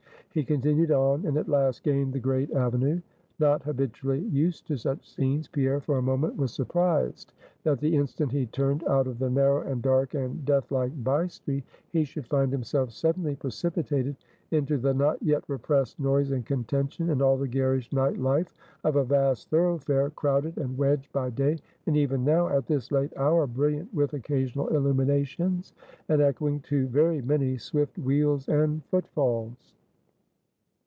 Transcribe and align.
He 0.33 0.45
continued 0.45 0.91
on, 0.93 1.25
and 1.25 1.35
at 1.35 1.49
last 1.49 1.83
gained 1.83 2.13
the 2.13 2.19
great 2.21 2.49
avenue. 2.51 3.01
Not 3.37 3.63
habitually 3.63 4.19
used 4.21 4.65
to 4.67 4.77
such 4.77 5.13
scenes, 5.13 5.49
Pierre 5.49 5.81
for 5.81 5.97
a 5.97 6.01
moment 6.01 6.37
was 6.37 6.53
surprised, 6.53 7.33
that 7.65 7.81
the 7.81 7.93
instant 7.97 8.31
he 8.31 8.45
turned 8.45 8.81
out 8.87 9.07
of 9.07 9.19
the 9.19 9.29
narrow, 9.29 9.59
and 9.63 9.81
dark, 9.81 10.13
and 10.13 10.45
death 10.45 10.71
like 10.71 10.93
bye 11.03 11.27
street, 11.27 11.65
he 11.89 12.05
should 12.05 12.27
find 12.27 12.49
himself 12.53 12.91
suddenly 12.91 13.35
precipitated 13.35 14.15
into 14.51 14.77
the 14.77 14.93
not 14.93 15.21
yet 15.21 15.43
repressed 15.49 15.99
noise 15.99 16.31
and 16.31 16.45
contention, 16.45 17.09
and 17.09 17.21
all 17.21 17.35
the 17.35 17.45
garish 17.45 17.91
night 17.91 18.17
life 18.17 18.55
of 18.85 18.95
a 18.95 19.03
vast 19.03 19.49
thoroughfare, 19.49 20.11
crowded 20.11 20.57
and 20.57 20.77
wedged 20.77 21.11
by 21.11 21.29
day, 21.29 21.57
and 21.87 21.97
even 21.97 22.23
now, 22.23 22.47
at 22.47 22.65
this 22.67 22.89
late 22.89 23.11
hour, 23.17 23.45
brilliant 23.45 23.93
with 23.93 24.13
occasional 24.13 24.69
illuminations, 24.69 25.73
and 26.07 26.21
echoing 26.21 26.61
to 26.61 26.87
very 26.87 27.21
many 27.21 27.57
swift 27.57 27.97
wheels 27.97 28.47
and 28.47 28.81
footfalls. 28.85 29.73